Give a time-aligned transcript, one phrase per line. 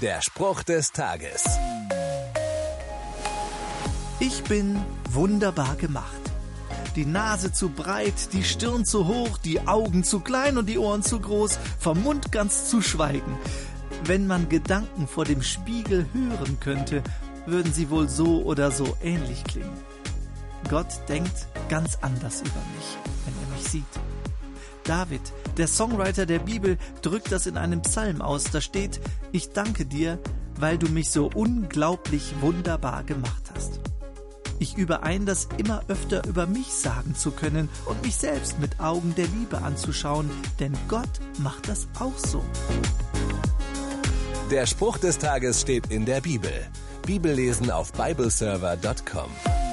[0.00, 1.44] Der Spruch des Tages.
[4.18, 4.80] Ich bin
[5.10, 6.06] wunderbar gemacht.
[6.96, 11.02] Die Nase zu breit, die Stirn zu hoch, die Augen zu klein und die Ohren
[11.02, 13.38] zu groß, vom Mund ganz zu schweigen.
[14.04, 17.02] Wenn man Gedanken vor dem Spiegel hören könnte,
[17.44, 19.84] würden sie wohl so oder so ähnlich klingen.
[20.70, 22.96] Gott denkt ganz anders über mich,
[23.26, 23.84] wenn er mich sieht.
[24.84, 25.20] David,
[25.60, 28.44] der Songwriter der Bibel, drückt das in einem Psalm aus.
[28.44, 28.98] Da steht,
[29.30, 30.18] ich danke dir,
[30.58, 33.78] weil du mich so unglaublich wunderbar gemacht hast.
[34.58, 38.80] Ich übe ein, das immer öfter über mich sagen zu können und mich selbst mit
[38.80, 42.42] Augen der Liebe anzuschauen, denn Gott macht das auch so.
[44.50, 46.52] Der Spruch des Tages steht in der Bibel.
[47.06, 49.69] Bibellesen auf bibleserver.com.